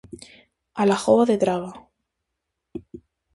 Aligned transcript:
A 0.81 0.83
lagoa 0.89 1.25
de 1.29 1.37
Traba. 1.43 1.71